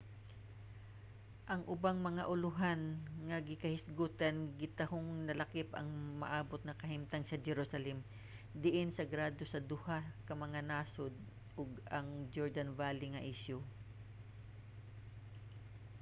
[1.51, 2.81] ang ubang mga ulohan
[3.27, 7.97] nga ginahisgotan gitahong nalakip ang umaabot nga kahimtang sa jerusalem
[8.63, 11.13] diin sagrado sa duha ka mga nasod
[11.59, 13.57] ug ang jordan valley nga isyu